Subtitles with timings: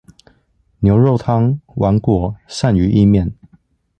[0.79, 3.33] 牛肉湯、碗粿、鱔魚意麵